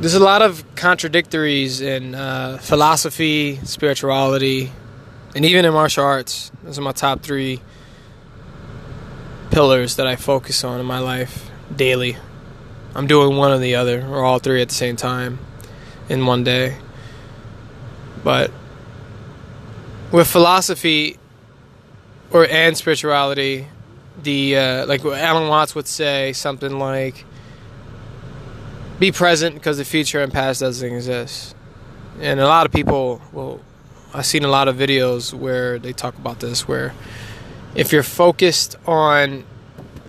there's 0.00 0.14
a 0.14 0.20
lot 0.20 0.40
of 0.40 0.64
contradictories 0.76 1.82
in 1.82 2.14
uh, 2.14 2.56
philosophy, 2.56 3.56
spirituality, 3.64 4.72
and 5.36 5.44
even 5.44 5.66
in 5.66 5.74
martial 5.74 6.04
arts. 6.04 6.50
Those 6.62 6.78
are 6.78 6.82
my 6.82 6.92
top 6.92 7.20
three 7.20 7.60
pillars 9.50 9.96
that 9.96 10.06
I 10.06 10.16
focus 10.16 10.64
on 10.64 10.80
in 10.80 10.86
my 10.86 11.00
life 11.00 11.50
daily. 11.74 12.16
I'm 12.94 13.06
doing 13.06 13.36
one 13.36 13.52
or 13.52 13.58
the 13.58 13.74
other, 13.74 14.06
or 14.06 14.24
all 14.24 14.38
three 14.38 14.62
at 14.62 14.70
the 14.70 14.74
same 14.74 14.96
time 14.96 15.38
in 16.08 16.24
one 16.24 16.44
day. 16.44 16.78
But 18.24 18.50
with 20.10 20.26
philosophy 20.26 21.18
or 22.30 22.46
and 22.46 22.74
spirituality, 22.74 23.66
the 24.22 24.56
uh, 24.56 24.86
like 24.86 25.04
Alan 25.04 25.48
Watts 25.48 25.74
would 25.74 25.86
say 25.86 26.32
something 26.32 26.78
like, 26.78 27.26
"Be 29.00 29.10
present 29.10 29.56
because 29.56 29.78
the 29.78 29.84
future 29.84 30.22
and 30.22 30.32
past 30.32 30.60
doesn't 30.60 30.94
exist." 30.94 31.56
And 32.20 32.38
a 32.38 32.46
lot 32.46 32.66
of 32.66 32.72
people, 32.72 33.20
well, 33.32 33.60
I've 34.14 34.26
seen 34.26 34.44
a 34.44 34.48
lot 34.48 34.68
of 34.68 34.76
videos 34.76 35.32
where 35.32 35.78
they 35.78 35.92
talk 35.92 36.16
about 36.16 36.40
this, 36.40 36.68
where 36.68 36.92
if 37.74 37.92
you're 37.92 38.02
focused 38.02 38.76
on 38.86 39.44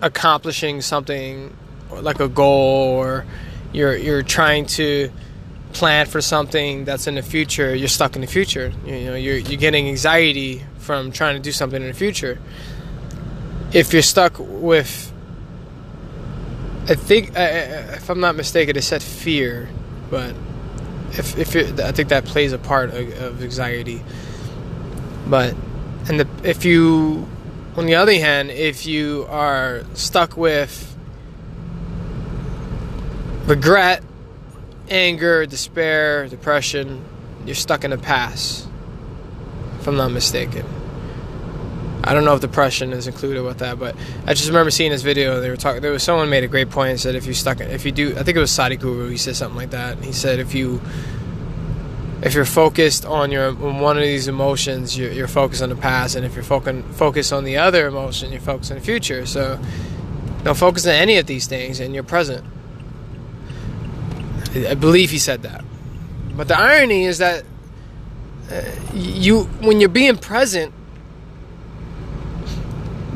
accomplishing 0.00 0.80
something 0.80 1.56
like 1.90 2.20
a 2.20 2.28
goal 2.28 2.96
or 2.96 3.24
you're 3.72 3.96
you're 3.96 4.22
trying 4.22 4.66
to 4.66 5.10
plan 5.72 6.06
for 6.06 6.20
something 6.20 6.84
that's 6.84 7.06
in 7.06 7.14
the 7.14 7.22
future, 7.22 7.74
you're 7.74 7.88
stuck 7.88 8.14
in 8.14 8.20
the 8.20 8.26
future. 8.26 8.72
You 8.84 9.04
know, 9.06 9.14
you're 9.14 9.36
you're 9.36 9.60
getting 9.60 9.88
anxiety 9.88 10.62
from 10.78 11.12
trying 11.12 11.36
to 11.36 11.42
do 11.42 11.52
something 11.52 11.80
in 11.80 11.88
the 11.88 11.94
future. 11.94 12.38
If 13.72 13.92
you're 13.92 14.02
stuck 14.02 14.34
with, 14.38 15.11
I 16.88 16.94
think, 16.96 17.30
if 17.36 18.10
I'm 18.10 18.20
not 18.20 18.34
mistaken, 18.34 18.76
it 18.76 18.82
said 18.82 19.02
fear, 19.02 19.68
but 20.10 20.34
if 21.12 21.38
if 21.38 21.78
I 21.78 21.92
think 21.92 22.08
that 22.08 22.24
plays 22.24 22.52
a 22.52 22.58
part 22.58 22.90
of, 22.90 23.22
of 23.22 23.42
anxiety. 23.42 24.02
But 25.26 25.54
and 26.08 26.20
the, 26.20 26.28
if 26.42 26.64
you, 26.64 27.28
on 27.76 27.86
the 27.86 27.94
other 27.94 28.14
hand, 28.14 28.50
if 28.50 28.84
you 28.84 29.26
are 29.28 29.84
stuck 29.94 30.36
with 30.36 30.96
regret, 33.46 34.02
anger, 34.88 35.46
despair, 35.46 36.26
depression, 36.26 37.04
you're 37.46 37.54
stuck 37.54 37.84
in 37.84 37.90
the 37.90 37.98
past. 37.98 38.68
If 39.78 39.86
I'm 39.86 39.96
not 39.96 40.10
mistaken. 40.10 40.66
I 42.04 42.14
don't 42.14 42.24
know 42.24 42.34
if 42.34 42.40
depression 42.40 42.92
is 42.92 43.06
included 43.06 43.42
with 43.42 43.58
that, 43.58 43.78
but 43.78 43.94
I 44.26 44.34
just 44.34 44.48
remember 44.48 44.70
seeing 44.70 44.90
this 44.90 45.02
video. 45.02 45.40
They 45.40 45.50
were 45.50 45.56
talking. 45.56 45.82
There 45.82 45.92
was 45.92 46.02
someone 46.02 46.28
made 46.28 46.42
a 46.42 46.48
great 46.48 46.68
point 46.70 46.98
said 46.98 47.14
if 47.14 47.26
you 47.26 47.34
stuck, 47.34 47.60
if 47.60 47.84
you 47.84 47.92
do, 47.92 48.10
I 48.18 48.24
think 48.24 48.36
it 48.36 48.40
was 48.40 48.50
Sadhguru. 48.50 49.10
He 49.10 49.16
said 49.16 49.36
something 49.36 49.56
like 49.56 49.70
that. 49.70 50.02
He 50.02 50.12
said 50.12 50.40
if 50.40 50.52
you, 50.52 50.80
if 52.22 52.34
you're 52.34 52.44
focused 52.44 53.04
on 53.04 53.30
your 53.30 53.48
on 53.48 53.78
one 53.78 53.96
of 53.96 54.02
these 54.02 54.26
emotions, 54.26 54.98
you're, 54.98 55.12
you're 55.12 55.28
focused 55.28 55.62
on 55.62 55.68
the 55.68 55.76
past, 55.76 56.16
and 56.16 56.26
if 56.26 56.34
you're 56.34 56.42
focused 56.42 56.86
focused 56.88 57.32
on 57.32 57.44
the 57.44 57.58
other 57.58 57.86
emotion, 57.86 58.32
you're 58.32 58.40
focused 58.40 58.72
on 58.72 58.78
the 58.78 58.84
future. 58.84 59.24
So, 59.24 59.60
don't 60.42 60.56
focus 60.56 60.86
on 60.86 60.92
any 60.94 61.18
of 61.18 61.26
these 61.26 61.46
things, 61.46 61.78
and 61.78 61.94
you're 61.94 62.02
present. 62.02 62.44
I 64.54 64.74
believe 64.74 65.10
he 65.10 65.18
said 65.18 65.42
that. 65.42 65.64
But 66.36 66.48
the 66.48 66.58
irony 66.58 67.04
is 67.04 67.18
that 67.18 67.44
uh, 68.50 68.62
you, 68.92 69.44
when 69.60 69.80
you're 69.80 69.88
being 69.88 70.16
present, 70.16 70.74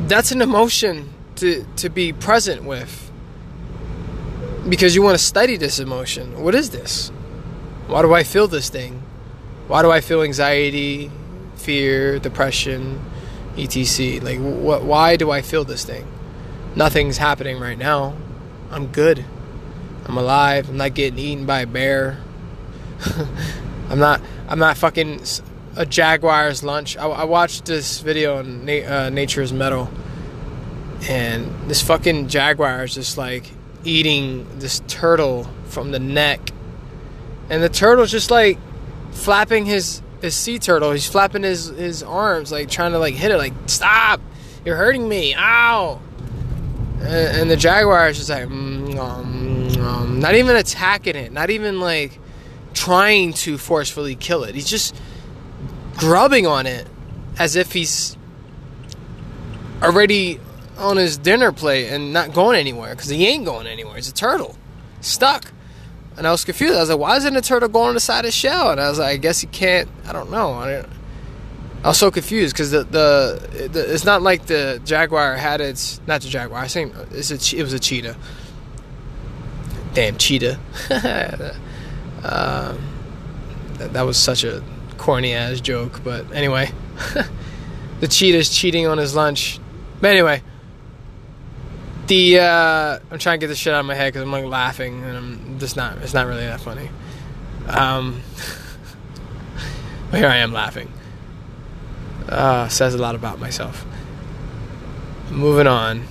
that's 0.07 0.31
an 0.31 0.41
emotion 0.41 1.13
to, 1.35 1.65
to 1.77 1.89
be 1.89 2.13
present 2.13 2.63
with. 2.63 3.11
Because 4.67 4.95
you 4.95 5.01
want 5.01 5.17
to 5.17 5.23
study 5.23 5.55
this 5.55 5.79
emotion. 5.79 6.43
What 6.43 6.55
is 6.55 6.71
this? 6.71 7.09
Why 7.87 8.01
do 8.01 8.13
I 8.13 8.23
feel 8.23 8.47
this 8.47 8.69
thing? 8.69 9.01
Why 9.67 9.81
do 9.81 9.91
I 9.91 10.01
feel 10.01 10.23
anxiety, 10.23 11.11
fear, 11.55 12.19
depression, 12.19 13.01
etc? 13.57 14.21
Like, 14.21 14.39
wh- 14.39 14.85
why 14.85 15.15
do 15.15 15.31
I 15.31 15.41
feel 15.41 15.63
this 15.63 15.85
thing? 15.85 16.05
Nothing's 16.75 17.17
happening 17.17 17.59
right 17.59 17.77
now. 17.77 18.15
I'm 18.69 18.87
good. 18.87 19.25
I'm 20.05 20.17
alive. 20.17 20.69
I'm 20.69 20.77
not 20.77 20.93
getting 20.93 21.19
eaten 21.19 21.45
by 21.45 21.61
a 21.61 21.67
bear. 21.67 22.17
I'm 23.89 23.99
not. 23.99 24.21
I'm 24.47 24.59
not 24.59 24.77
fucking 24.77 25.21
a 25.77 25.85
jaguar's 25.85 26.63
lunch. 26.63 26.97
I, 26.97 27.05
I 27.05 27.23
watched 27.23 27.65
this 27.65 27.99
video 28.01 28.39
on 28.39 28.65
Na- 28.65 29.05
uh, 29.05 29.09
Nature's 29.09 29.53
Metal, 29.53 29.89
and 31.07 31.69
this 31.69 31.81
fucking 31.81 32.27
jaguar 32.27 32.83
is 32.83 32.95
just 32.95 33.17
like 33.17 33.51
eating 33.83 34.47
this 34.59 34.81
turtle 34.87 35.47
from 35.65 35.91
the 35.91 35.99
neck, 35.99 36.49
and 37.49 37.61
the 37.63 37.69
turtle's 37.69 38.11
just 38.11 38.31
like 38.31 38.57
flapping 39.11 39.65
his 39.65 40.01
his 40.21 40.35
sea 40.35 40.57
turtle. 40.59 40.91
He's 40.91 41.07
flapping 41.07 41.43
his 41.43 41.67
his 41.67 42.03
arms 42.03 42.51
like 42.51 42.69
trying 42.69 42.91
to 42.91 42.99
like 42.99 43.13
hit 43.13 43.31
it. 43.31 43.37
Like 43.37 43.53
stop! 43.67 44.19
You're 44.65 44.75
hurting 44.75 45.07
me! 45.07 45.35
Ow! 45.35 46.01
And, 46.99 47.37
and 47.37 47.51
the 47.51 47.57
jaguar 47.57 48.09
is 48.09 48.17
just 48.17 48.29
like. 48.29 48.47
Mm, 48.47 48.97
um, 48.97 49.57
um, 49.87 50.19
not 50.19 50.35
even 50.35 50.55
attacking 50.55 51.15
it, 51.15 51.31
not 51.31 51.49
even 51.49 51.79
like 51.79 52.19
trying 52.73 53.33
to 53.33 53.57
forcefully 53.57 54.15
kill 54.15 54.43
it. 54.43 54.55
He's 54.55 54.69
just 54.69 54.95
grubbing 55.97 56.47
on 56.47 56.65
it 56.65 56.87
as 57.37 57.55
if 57.55 57.71
he's 57.73 58.17
already 59.81 60.39
on 60.77 60.97
his 60.97 61.17
dinner 61.17 61.51
plate 61.51 61.89
and 61.89 62.13
not 62.13 62.33
going 62.33 62.57
anywhere 62.57 62.95
because 62.95 63.09
he 63.09 63.27
ain't 63.27 63.45
going 63.45 63.67
anywhere. 63.67 63.95
He's 63.95 64.09
a 64.09 64.13
turtle, 64.13 64.55
stuck. 65.01 65.51
And 66.17 66.25
I 66.25 66.31
was 66.31 66.43
confused. 66.43 66.75
I 66.75 66.79
was 66.79 66.89
like, 66.89 66.99
why 66.99 67.17
isn't 67.17 67.35
a 67.35 67.41
turtle 67.41 67.69
going 67.69 67.89
on 67.89 67.93
the 67.93 67.99
side 67.99 68.19
of 68.19 68.25
the 68.25 68.31
shell? 68.31 68.71
And 68.71 68.81
I 68.81 68.89
was 68.89 68.97
like, 68.97 69.09
I 69.09 69.17
guess 69.17 69.39
he 69.39 69.47
can't. 69.47 69.87
I 70.07 70.13
don't 70.13 70.31
know. 70.31 70.53
I, 70.53 70.83
I 71.83 71.89
was 71.89 71.99
so 71.99 72.09
confused 72.09 72.55
because 72.55 72.71
the, 72.71 72.83
the, 72.83 73.67
the 73.71 73.93
it's 73.93 74.03
not 74.03 74.23
like 74.23 74.47
the 74.47 74.81
jaguar 74.83 75.35
had 75.35 75.61
its 75.61 76.01
not 76.07 76.21
the 76.21 76.29
jaguar. 76.29 76.59
I 76.59 76.67
think 76.67 76.95
it 77.11 77.61
was 77.61 77.73
a 77.73 77.79
cheetah 77.79 78.17
damn 79.97 80.15
cheetah. 80.15 80.59
um, 82.23 82.77
that, 83.79 83.93
that 83.93 84.03
was 84.03 84.15
such 84.15 84.43
a 84.43 84.63
corny 84.97 85.33
ass 85.33 85.61
joke, 85.61 86.01
but 86.03 86.31
anyway, 86.31 86.71
the 87.99 88.07
cheetah's 88.07 88.49
cheating 88.49 88.87
on 88.87 88.97
his 88.97 89.15
lunch. 89.15 89.59
But 90.01 90.11
anyway, 90.11 90.41
the 92.07 92.39
uh, 92.39 92.99
I'm 93.11 93.19
trying 93.19 93.39
to 93.39 93.43
get 93.43 93.47
this 93.47 93.57
shit 93.57 93.73
out 93.73 93.81
of 93.81 93.85
my 93.85 93.95
head 93.95 94.13
because 94.13 94.23
I'm 94.23 94.31
like 94.31 94.45
laughing 94.45 95.03
and 95.03 95.17
I'm 95.17 95.59
just 95.59 95.75
not. 95.75 95.97
It's 95.99 96.13
not 96.13 96.27
really 96.27 96.45
that 96.45 96.61
funny. 96.61 96.89
Um, 97.67 98.21
but 100.11 100.19
here 100.19 100.29
I 100.29 100.37
am 100.37 100.53
laughing. 100.53 100.91
Uh, 102.29 102.67
says 102.67 102.93
a 102.93 102.97
lot 102.97 103.15
about 103.15 103.39
myself. 103.39 103.85
Moving 105.29 105.67
on 105.67 106.05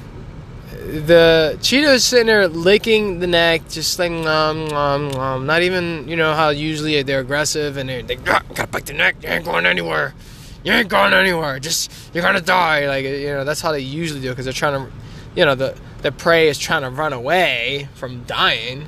the 0.87 1.59
cheetah's 1.63 2.05
sitting 2.05 2.27
there 2.27 2.47
licking 2.47 3.19
the 3.19 3.27
neck, 3.27 3.69
just 3.69 3.99
like 3.99 4.13
um, 4.13 4.73
um, 4.73 5.11
um, 5.13 5.47
not 5.47 5.63
even 5.63 6.07
you 6.07 6.17
know 6.17 6.35
how 6.35 6.51
usually 6.51 7.03
they're 7.03 7.21
aggressive 7.21 7.77
and 7.77 7.89
they're, 7.89 8.03
they 8.03 8.17
ah, 8.29 8.43
gotta 8.55 8.69
bite 8.69 8.87
the 8.87 8.93
neck. 8.93 9.17
You 9.23 9.29
ain't 9.31 9.45
going 9.45 9.67
anywhere. 9.67 10.15
You 10.63 10.73
ain't 10.73 10.89
going 10.89 11.13
anywhere. 11.13 11.59
Just 11.59 11.91
you're 12.15 12.23
gonna 12.23 12.41
die. 12.41 12.87
Like 12.87 13.05
you 13.05 13.27
know 13.29 13.45
that's 13.45 13.61
how 13.61 13.73
they 13.73 13.81
usually 13.81 14.21
do 14.21 14.31
because 14.31 14.45
they're 14.45 14.53
trying 14.53 14.87
to, 14.87 14.93
you 15.35 15.45
know, 15.45 15.55
the 15.55 15.77
the 16.03 16.13
prey 16.13 16.49
is 16.49 16.59
trying 16.59 16.83
to 16.83 16.91
run 16.91 17.13
away 17.13 17.89
from 17.95 18.23
dying, 18.25 18.87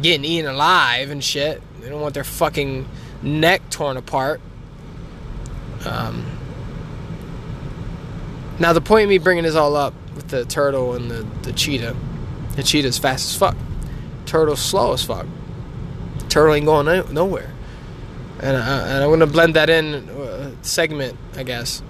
getting 0.00 0.24
eaten 0.24 0.50
alive 0.50 1.10
and 1.10 1.22
shit. 1.22 1.60
They 1.80 1.88
don't 1.88 2.00
want 2.00 2.14
their 2.14 2.24
fucking 2.24 2.88
neck 3.22 3.70
torn 3.70 3.96
apart. 3.96 4.40
Um. 5.84 6.26
Now 8.60 8.72
the 8.72 8.80
point 8.80 9.04
of 9.04 9.08
me 9.08 9.18
bringing 9.18 9.42
this 9.42 9.56
all 9.56 9.74
up 9.74 9.94
with 10.14 10.28
the 10.28 10.44
turtle 10.44 10.94
and 10.94 11.10
the, 11.10 11.26
the 11.42 11.52
cheetah. 11.52 11.96
The 12.56 12.62
cheetah's 12.62 12.98
fast 12.98 13.30
as 13.30 13.36
fuck. 13.36 13.56
Turtle's 14.26 14.60
slow 14.60 14.92
as 14.92 15.04
fuck. 15.04 15.26
Turtle 16.28 16.54
ain't 16.54 16.66
going 16.66 16.86
no, 16.86 17.02
nowhere. 17.04 17.50
And, 18.40 18.56
uh, 18.56 18.84
and 18.88 19.04
I'm 19.04 19.10
gonna 19.10 19.26
blend 19.26 19.54
that 19.54 19.70
in 19.70 20.08
uh, 20.08 20.50
segment, 20.62 21.16
I 21.36 21.42
guess. 21.42 21.82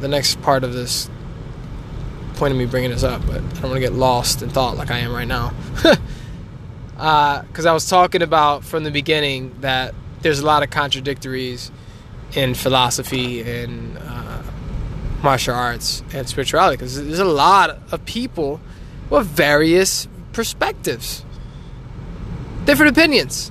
The 0.00 0.08
next 0.08 0.40
part 0.42 0.64
of 0.64 0.72
this 0.72 1.08
point 2.36 2.52
of 2.52 2.58
me 2.58 2.66
bringing 2.66 2.90
this 2.90 3.02
up, 3.02 3.26
but 3.26 3.36
I 3.36 3.38
don't 3.38 3.62
want 3.62 3.74
to 3.74 3.80
get 3.80 3.92
lost 3.92 4.42
in 4.42 4.50
thought 4.50 4.76
like 4.76 4.90
I 4.90 4.98
am 4.98 5.12
right 5.12 5.26
now. 5.26 5.54
Because 5.76 5.96
uh, 7.66 7.70
I 7.70 7.72
was 7.72 7.88
talking 7.88 8.22
about 8.22 8.62
from 8.62 8.84
the 8.84 8.90
beginning 8.90 9.56
that 9.60 9.94
there's 10.20 10.40
a 10.40 10.46
lot 10.46 10.62
of 10.62 10.70
contradictories 10.70 11.70
in 12.34 12.54
philosophy 12.54 13.42
and 13.42 13.98
uh, 13.98 14.15
martial 15.22 15.54
arts 15.54 16.02
and 16.12 16.28
spirituality 16.28 16.76
because 16.76 17.02
there's 17.02 17.18
a 17.18 17.24
lot 17.24 17.78
of 17.90 18.04
people 18.04 18.60
with 19.10 19.26
various 19.26 20.08
perspectives, 20.32 21.24
different 22.64 22.96
opinions, 22.96 23.50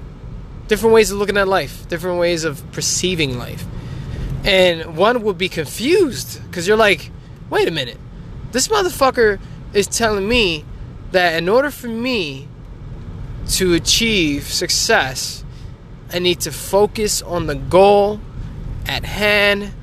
different 0.67 0.94
ways 0.94 1.12
of 1.12 1.17
looking 1.17 1.38
at 1.38 1.47
life, 1.47 1.88
different 1.88 2.19
ways 2.19 2.44
of 2.44 2.71
perceiving 2.71 3.38
life. 3.38 3.65
And 4.44 4.95
one 4.95 5.23
would 5.23 5.38
be 5.38 5.50
confused 5.50 6.44
because 6.44 6.67
you're 6.67 6.77
like, 6.77 7.12
wait 7.50 7.67
a 7.67 7.71
minute, 7.71 7.97
this 8.51 8.67
motherfucker 8.67 9.39
is 9.73 9.88
telling 9.88 10.27
me 10.27 10.63
that 11.12 11.35
in 11.35 11.50
order 11.50 11.71
for 11.71 11.88
me 11.88 12.47
to 13.47 13.73
achieve 13.73 14.44
success, 14.44 15.44
I 16.12 16.19
need 16.19 16.41
to 16.41 16.51
focus 16.51 17.21
on 17.21 17.47
the 17.47 17.56
goal 17.56 18.19
at 18.85 19.03
hand 19.03 19.73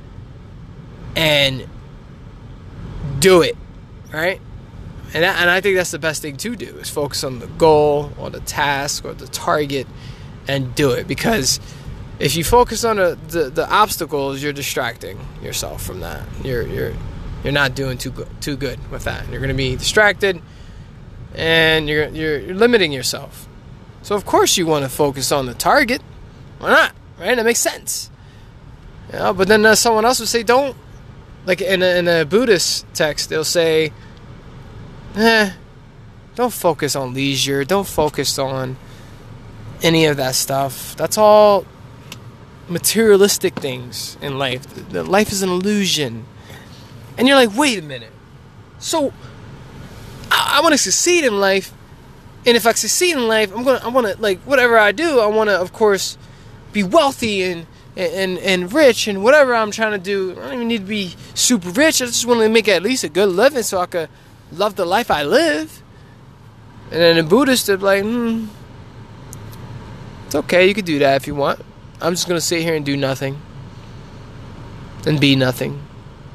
and 1.17 1.69
do 3.22 3.42
it, 3.42 3.56
right? 4.12 4.40
And, 5.14 5.24
and 5.24 5.50
I 5.50 5.60
think 5.60 5.76
that's 5.76 5.90
the 5.90 5.98
best 5.98 6.22
thing 6.22 6.36
to 6.38 6.56
do 6.56 6.76
is 6.78 6.88
focus 6.88 7.22
on 7.24 7.38
the 7.38 7.46
goal 7.46 8.12
or 8.19 8.30
the 8.30 8.40
task 8.40 9.04
or 9.04 9.12
the 9.12 9.26
target 9.26 9.86
and 10.48 10.74
do 10.74 10.90
it 10.90 11.06
because 11.06 11.60
if 12.19 12.36
you 12.36 12.44
focus 12.44 12.84
on 12.84 12.96
the, 12.96 13.19
the, 13.28 13.50
the 13.50 13.70
obstacles, 13.70 14.42
you're 14.42 14.52
distracting 14.52 15.19
yourself 15.42 15.82
from 15.82 16.00
that. 16.00 16.22
You're 16.44 16.66
you're 16.66 16.92
you're 17.42 17.52
not 17.52 17.74
doing 17.74 17.98
too 17.98 18.10
good, 18.10 18.28
too 18.40 18.56
good 18.56 18.78
with 18.90 19.04
that. 19.04 19.28
You're 19.28 19.40
going 19.40 19.48
to 19.48 19.54
be 19.54 19.74
distracted, 19.74 20.40
and 21.34 21.88
you're, 21.88 22.08
you're 22.08 22.38
you're 22.38 22.54
limiting 22.54 22.92
yourself. 22.92 23.48
So 24.02 24.14
of 24.14 24.24
course 24.24 24.56
you 24.56 24.66
want 24.66 24.84
to 24.84 24.88
focus 24.88 25.32
on 25.32 25.46
the 25.46 25.54
target. 25.54 26.00
Why 26.58 26.70
not? 26.70 26.92
Right? 27.19 27.34
That 27.34 27.44
makes 27.44 27.60
sense. 27.60 28.10
Yeah, 29.12 29.32
but 29.32 29.48
then 29.48 29.66
uh, 29.66 29.74
someone 29.74 30.04
else 30.04 30.20
would 30.20 30.28
say, 30.28 30.42
don't. 30.42 30.76
Like 31.44 31.61
in 31.61 31.83
a, 31.83 31.99
in 31.99 32.09
a 32.09 32.25
Buddhist 32.25 32.87
text, 32.94 33.29
they'll 33.29 33.44
say, 33.44 33.93
eh, 35.17 35.53
don't 36.35 36.53
focus 36.53 36.97
on 36.97 37.15
leisure. 37.15 37.65
Don't 37.65 37.87
focus 37.87 38.39
on 38.39 38.77
any 39.83 40.06
of 40.06 40.17
that 40.17 40.35
stuff. 40.35 40.97
That's 40.97 41.19
all 41.19 41.67
materialistic 42.69 43.55
things 43.56 44.17
in 44.23 44.39
life. 44.39 44.67
Life 44.93 45.33
is 45.33 45.43
an 45.43 45.50
illusion. 45.50 46.25
And 47.19 47.29
you're 47.29 47.37
like, 47.37 47.56
wait 47.56 47.79
a 47.79 47.83
minute. 47.83 48.12
So 48.79 49.12
I, 50.31 50.59
I 50.59 50.61
want 50.61 50.73
to 50.73 50.79
succeed 50.79 51.25
in 51.25 51.41
life, 51.41 51.73
and 52.47 52.56
if 52.56 52.67
I 52.67 52.73
succeed 52.73 53.12
in 53.12 53.29
life, 53.29 53.55
I'm 53.55 53.62
gonna 53.62 53.81
I 53.85 53.89
want 53.89 54.06
to 54.09 54.21
like 54.21 54.41
whatever 54.41 54.79
I 54.79 54.93
do, 54.93 55.21
I 55.21 55.27
want 55.27 55.50
to 55.50 55.61
of 55.61 55.73
course 55.73 56.17
be 56.73 56.83
wealthy 56.83 57.43
and 57.43 57.67
and 57.97 58.39
and 58.39 58.73
rich 58.73 59.06
and 59.06 59.23
whatever 59.23 59.55
I'm 59.55 59.71
trying 59.71 59.93
to 59.93 59.99
do. 59.99 60.33
I 60.33 60.47
don't 60.47 60.55
even 60.55 60.69
need 60.69 60.79
to 60.79 60.85
be 60.85 61.15
super 61.35 61.71
rich. 61.71 62.00
I 62.00 62.06
just 62.06 62.27
want 62.27 62.41
to 62.41 62.49
make 62.49 62.69
at 62.69 62.83
least 62.83 63.05
a 63.05 63.09
good 63.09 63.29
living 63.29 63.62
so 63.62 63.81
I 63.81 63.87
could 63.87 64.09
love 64.50 64.77
the 64.77 64.85
life 64.85 65.11
I 65.11 65.23
live. 65.23 65.83
And 66.91 67.00
then 67.00 67.17
the 67.17 67.23
Buddhists 67.23 67.69
are 67.69 67.79
like, 67.79 68.03
hmm, 68.03 68.47
it's 70.27 70.35
okay, 70.35 70.67
you 70.67 70.75
could 70.75 70.85
do 70.85 70.99
that 70.99 71.17
if 71.17 71.27
you 71.27 71.35
want. 71.35 71.61
I'm 72.00 72.12
just 72.12 72.29
gonna 72.29 72.41
sit 72.41 72.62
here 72.62 72.75
and 72.75 72.85
do 72.85 72.97
nothing. 72.97 73.41
And 75.06 75.21
be 75.21 75.37
nothing. 75.37 75.83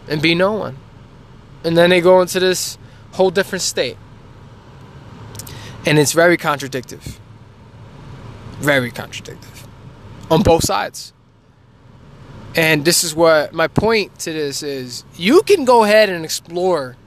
And 0.07 0.21
be 0.21 0.36
no 0.36 0.54
one. 0.54 0.77
And 1.63 1.77
then 1.77 1.89
they 1.89 2.01
go 2.01 2.21
into 2.21 2.39
this 2.39 2.77
whole 3.13 3.31
different 3.31 3.62
state. 3.62 3.98
And 5.86 5.98
it's 5.98 6.13
very 6.13 6.38
contradictive. 6.38 7.19
Very 8.59 8.92
contradictive. 8.92 9.68
On 10.30 10.42
both 10.42 10.63
sides. 10.63 11.13
And 12.57 12.83
this 12.83 13.04
is 13.04 13.13
what 13.13 13.54
my 13.54 13.68
point 13.68 14.18
to 14.21 14.33
this 14.33 14.63
is 14.63 15.04
you 15.15 15.44
can 15.44 15.63
go 15.63 15.83
ahead 15.83 16.09
and 16.09 16.25
explore 16.25 16.98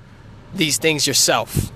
these 0.54 0.78
things 0.78 1.08
yourself 1.08 1.72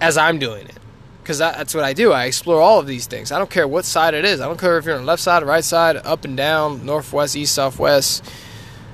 as 0.00 0.16
I'm 0.16 0.38
doing 0.38 0.66
it. 0.66 0.78
Because 1.22 1.36
that's 1.38 1.74
what 1.74 1.84
I 1.84 1.92
do. 1.92 2.12
I 2.12 2.24
explore 2.24 2.60
all 2.60 2.80
of 2.80 2.86
these 2.86 3.06
things. 3.06 3.30
I 3.30 3.38
don't 3.38 3.50
care 3.50 3.68
what 3.68 3.84
side 3.84 4.14
it 4.14 4.24
is. 4.24 4.40
I 4.40 4.46
don't 4.46 4.58
care 4.58 4.78
if 4.78 4.86
you're 4.86 4.94
on 4.94 5.02
the 5.02 5.06
left 5.06 5.22
side, 5.22 5.42
right 5.42 5.62
side, 5.62 5.96
up 5.96 6.24
and 6.24 6.36
down, 6.36 6.86
northwest, 6.86 7.36
east, 7.36 7.54
southwest, 7.54 8.24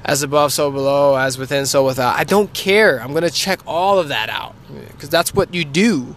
as 0.05 0.23
above, 0.23 0.53
so 0.53 0.71
below, 0.71 1.17
as 1.17 1.39
within, 1.39 1.65
so 1.65 1.87
without. 1.87 2.17
I 2.17 2.25
don't 2.25 2.53
care. 2.53 3.01
I'm 3.01 3.13
going 3.13 3.23
to 3.23 3.31
check 3.31 3.61
all 3.67 4.01
of 4.01 4.09
that 4.09 4.29
out 4.29 4.57
because 4.89 5.09
that's 5.09 5.33
what 5.33 5.55
you 5.55 5.65
do. 5.65 6.17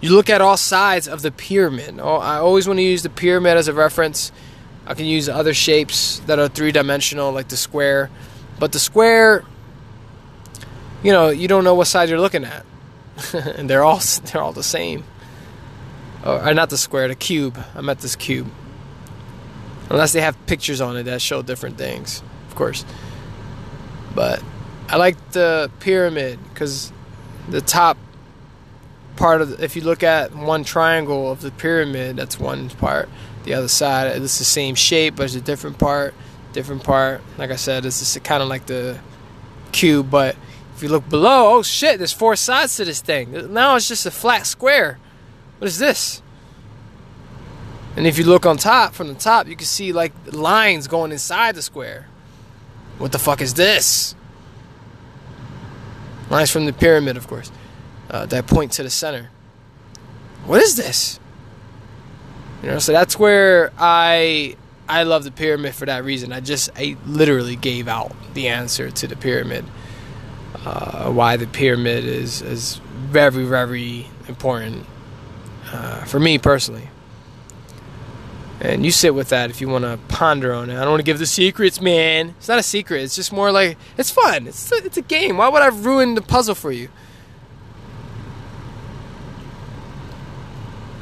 You 0.00 0.10
look 0.10 0.30
at 0.30 0.40
all 0.40 0.56
sides 0.56 1.06
of 1.06 1.20
the 1.20 1.30
pyramid. 1.30 2.00
Oh, 2.00 2.16
I 2.16 2.38
always 2.38 2.66
want 2.66 2.78
to 2.78 2.82
use 2.82 3.02
the 3.02 3.10
pyramid 3.10 3.58
as 3.58 3.68
a 3.68 3.74
reference 3.74 4.32
I 4.88 4.94
can 4.94 5.04
use 5.04 5.28
other 5.28 5.52
shapes 5.52 6.20
that 6.20 6.38
are 6.38 6.48
three 6.48 6.72
dimensional, 6.72 7.30
like 7.30 7.48
the 7.48 7.58
square. 7.58 8.08
But 8.58 8.72
the 8.72 8.78
square, 8.78 9.44
you 11.02 11.12
know, 11.12 11.28
you 11.28 11.46
don't 11.46 11.62
know 11.62 11.74
what 11.74 11.88
side 11.88 12.08
you're 12.08 12.18
looking 12.18 12.44
at, 12.44 12.64
and 13.34 13.68
they're 13.68 13.84
all 13.84 14.00
they're 14.24 14.40
all 14.40 14.54
the 14.54 14.62
same. 14.62 15.04
Or, 16.24 16.48
or 16.48 16.54
not 16.54 16.70
the 16.70 16.78
square, 16.78 17.06
the 17.06 17.14
cube. 17.14 17.62
I 17.74 17.82
meant 17.82 18.00
this 18.00 18.16
cube. 18.16 18.50
Unless 19.90 20.14
they 20.14 20.22
have 20.22 20.46
pictures 20.46 20.80
on 20.80 20.96
it 20.96 21.02
that 21.04 21.20
show 21.20 21.42
different 21.42 21.76
things, 21.76 22.22
of 22.48 22.54
course. 22.54 22.86
But 24.14 24.42
I 24.88 24.96
like 24.96 25.32
the 25.32 25.70
pyramid 25.80 26.38
because 26.48 26.92
the 27.50 27.60
top 27.60 27.98
part 29.18 29.42
of 29.42 29.50
the, 29.50 29.64
if 29.64 29.76
you 29.76 29.82
look 29.82 30.02
at 30.02 30.34
one 30.34 30.64
triangle 30.64 31.30
of 31.30 31.42
the 31.42 31.50
pyramid, 31.50 32.16
that's 32.16 32.38
one 32.38 32.70
part 32.70 33.08
the 33.44 33.54
other 33.54 33.68
side. 33.68 34.06
It's 34.16 34.38
the 34.38 34.44
same 34.44 34.74
shape, 34.74 35.16
but 35.16 35.24
it's 35.24 35.34
a 35.34 35.40
different 35.40 35.78
part. 35.78 36.14
Different 36.52 36.84
part. 36.84 37.20
Like 37.36 37.50
I 37.50 37.56
said, 37.56 37.84
it's 37.84 37.98
just 37.98 38.22
kind 38.24 38.42
of 38.42 38.48
like 38.48 38.66
the 38.66 38.98
cube. 39.72 40.10
But 40.10 40.36
if 40.76 40.82
you 40.82 40.88
look 40.88 41.08
below, 41.08 41.56
oh 41.56 41.62
shit, 41.62 41.98
there's 41.98 42.12
four 42.12 42.36
sides 42.36 42.76
to 42.76 42.84
this 42.84 43.00
thing. 43.00 43.52
Now 43.52 43.76
it's 43.76 43.88
just 43.88 44.06
a 44.06 44.10
flat 44.10 44.46
square. 44.46 44.98
What 45.58 45.66
is 45.66 45.78
this? 45.78 46.22
And 47.96 48.06
if 48.06 48.16
you 48.16 48.24
look 48.24 48.46
on 48.46 48.56
top, 48.56 48.94
from 48.94 49.08
the 49.08 49.14
top, 49.14 49.48
you 49.48 49.56
can 49.56 49.66
see 49.66 49.92
like 49.92 50.12
lines 50.32 50.86
going 50.86 51.10
inside 51.10 51.56
the 51.56 51.62
square. 51.62 52.06
What 52.98 53.12
the 53.12 53.18
fuck 53.18 53.40
is 53.40 53.54
this? 53.54 54.14
Lines 56.30 56.50
from 56.50 56.66
the 56.66 56.72
pyramid, 56.72 57.16
of 57.16 57.26
course, 57.26 57.50
uh, 58.10 58.26
that 58.26 58.46
point 58.46 58.72
to 58.72 58.82
the 58.82 58.90
center. 58.90 59.30
What 60.46 60.62
is 60.62 60.76
this? 60.76 61.20
You 62.62 62.70
know, 62.70 62.78
so 62.78 62.92
that's 62.92 63.18
where 63.18 63.72
I 63.78 64.56
I 64.88 65.02
love 65.02 65.24
the 65.24 65.30
pyramid 65.30 65.74
for 65.74 65.86
that 65.86 66.04
reason. 66.04 66.32
I 66.32 66.40
just 66.40 66.70
I 66.76 66.96
literally 67.06 67.56
gave 67.56 67.88
out 67.88 68.12
the 68.34 68.48
answer 68.48 68.90
to 68.90 69.06
the 69.06 69.16
pyramid. 69.16 69.64
Uh, 70.64 71.10
why 71.12 71.36
the 71.36 71.46
pyramid 71.46 72.04
is 72.04 72.42
is 72.42 72.80
very 72.94 73.44
very 73.44 74.08
important 74.26 74.86
uh, 75.72 76.04
for 76.04 76.18
me 76.18 76.38
personally. 76.38 76.88
And 78.60 78.84
you 78.84 78.90
sit 78.90 79.14
with 79.14 79.28
that 79.28 79.50
if 79.50 79.60
you 79.60 79.68
want 79.68 79.84
to 79.84 80.00
ponder 80.08 80.52
on 80.52 80.68
it. 80.68 80.74
I 80.74 80.80
don't 80.80 80.90
want 80.90 80.98
to 80.98 81.04
give 81.04 81.20
the 81.20 81.26
secrets, 81.26 81.80
man. 81.80 82.30
It's 82.38 82.48
not 82.48 82.58
a 82.58 82.62
secret. 82.64 83.02
It's 83.02 83.14
just 83.14 83.32
more 83.32 83.52
like 83.52 83.78
it's 83.96 84.10
fun. 84.10 84.48
It's 84.48 84.72
it's 84.72 84.96
a 84.96 85.02
game. 85.02 85.36
Why 85.36 85.48
would 85.48 85.62
I 85.62 85.68
ruin 85.68 86.14
the 86.14 86.22
puzzle 86.22 86.56
for 86.56 86.72
you? 86.72 86.88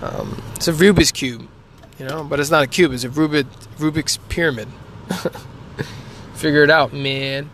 Um, 0.07 0.43
it's 0.55 0.69
a 0.69 0.73
Rubik's 0.73 1.11
cube, 1.11 1.49
you 1.99 2.07
know, 2.07 2.25
but 2.25 2.39
it's 2.41 2.51
not 2.51 2.63
a 2.63 2.67
cube. 2.67 2.93
It's 2.93 3.05
a 3.05 3.09
Rubik 3.09 3.47
Rubik's 3.79 4.19
pyramid. 4.29 4.69
Figure 6.35 6.63
it 6.63 6.71
out, 6.71 6.93
man. 6.93 7.51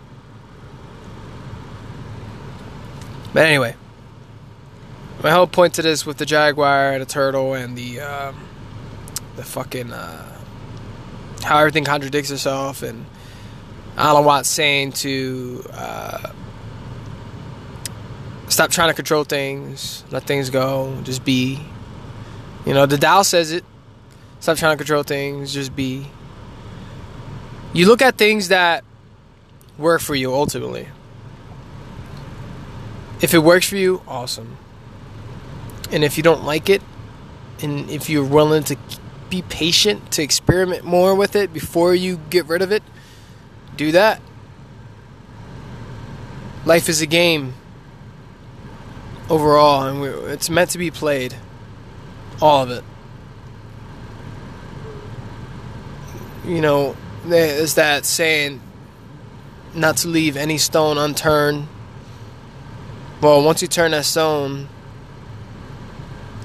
But 3.33 3.47
anyway, 3.47 3.76
my 5.23 5.31
whole 5.31 5.47
point 5.47 5.75
to 5.75 5.83
this 5.83 6.05
with 6.05 6.19
the 6.19 6.26
jaguar 6.26 6.93
and 6.93 7.00
the 7.00 7.07
turtle 7.07 7.55
and 7.55 7.76
the 7.76 8.00
um, 8.00 8.49
the 9.37 9.45
fucking 9.45 9.93
uh, 9.93 10.41
how 11.43 11.59
everything 11.59 11.85
contradicts 11.85 12.31
itself 12.31 12.83
and 12.83 13.07
Alan 13.97 14.25
Watts 14.25 14.49
saying 14.49 14.93
to 14.93 15.65
uh, 15.73 16.33
stop 18.49 18.71
trying 18.71 18.88
to 18.88 18.95
control 18.95 19.25
things, 19.25 20.05
let 20.11 20.25
things 20.25 20.50
go, 20.50 20.99
just 21.05 21.25
be. 21.25 21.61
You 22.64 22.75
know, 22.75 22.87
the 22.87 22.97
Tao 22.97 23.23
says 23.23 23.52
it. 23.52 23.64
Stop 24.40 24.59
trying 24.59 24.73
to 24.73 24.76
control 24.76 25.02
things, 25.02 25.54
just 25.54 25.75
be. 25.75 26.07
You 27.73 27.87
look 27.87 28.02
at 28.02 28.19
things 28.19 28.49
that 28.49 28.85
work 29.78 30.00
for 30.00 30.14
you 30.14 30.35
ultimately. 30.35 30.88
If 33.21 33.35
it 33.35 33.38
works 33.38 33.69
for 33.69 33.76
you, 33.76 34.02
awesome. 34.09 34.57
And 35.92 36.02
if 36.02 36.16
you 36.16 36.23
don't 36.23 36.45
like 36.45 36.69
it, 36.69 36.83
and 37.61 37.88
if 37.88 38.11
you're 38.11 38.25
willing 38.25 38.64
to 38.64 38.76
be 39.31 39.42
patient 39.42 40.11
to 40.12 40.23
experiment 40.23 40.85
more 40.85 41.14
with 41.14 41.37
it 41.37 41.52
before 41.52 41.95
you 41.95 42.21
get 42.31 42.47
rid 42.47 42.62
of 42.62 42.73
it, 42.73 42.83
do 43.76 43.92
that. 43.92 44.21
Life 46.64 46.88
is 46.88 47.00
a 47.00 47.07
game 47.07 47.54
overall, 49.31 49.87
and 49.87 50.31
it's 50.31 50.50
meant 50.50 50.71
to 50.71 50.78
be 50.78 50.90
played. 50.90 51.37
All 52.43 52.65
of 52.65 52.71
it. 52.71 52.85
You 56.45 56.61
know, 56.61 56.97
there's 57.25 57.75
that 57.75 58.05
saying 58.05 58.61
not 59.75 59.99
to 59.99 60.09
leave 60.09 60.37
any 60.37 60.59
stone 60.59 60.99
unturned. 60.99 61.69
Well, 63.21 63.45
once 63.45 63.63
you 63.63 63.69
turn 63.69 63.93
that 63.93 64.05
stone 64.05 64.69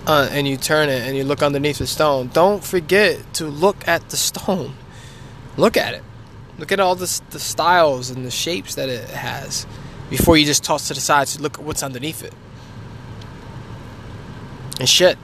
uh, 0.05 0.29
and 0.31 0.47
you 0.47 0.55
turn 0.55 0.89
it 0.89 1.01
and 1.01 1.17
you 1.17 1.23
look 1.23 1.41
underneath 1.41 1.79
the 1.79 1.87
stone, 1.87 2.27
don't 2.27 2.63
forget 2.63 3.33
to 3.33 3.47
look 3.47 3.87
at 3.87 4.07
the 4.09 4.17
stone. 4.17 4.75
Look 5.57 5.75
at 5.77 5.95
it. 5.95 6.03
Look 6.59 6.71
at 6.71 6.79
all 6.79 6.93
the, 6.93 7.21
the 7.31 7.39
styles 7.39 8.11
and 8.11 8.23
the 8.23 8.29
shapes 8.29 8.75
that 8.75 8.87
it 8.87 9.09
has 9.09 9.65
before 10.11 10.37
you 10.37 10.45
just 10.45 10.63
toss 10.63 10.89
to 10.89 10.93
the 10.93 11.01
side 11.01 11.25
to 11.27 11.41
look 11.41 11.57
at 11.57 11.65
what's 11.65 11.81
underneath 11.81 12.23
it. 12.23 12.33
And 14.79 14.87
shit, 14.87 15.17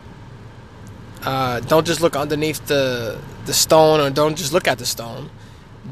Uh, 1.25 1.61
don't 1.61 1.87
just 1.87 2.01
look 2.01 2.15
underneath 2.15 2.65
the 2.67 3.19
the 3.45 3.53
stone, 3.53 3.99
or 3.99 4.09
don't 4.09 4.35
just 4.35 4.51
look 4.51 4.67
at 4.67 4.77
the 4.77 4.85
stone. 4.85 5.29